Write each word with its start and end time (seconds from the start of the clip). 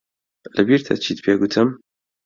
لەبیرتە 0.55 0.93
چیت 1.03 1.19
پێ 1.25 1.33
گوتم؟ 1.39 1.69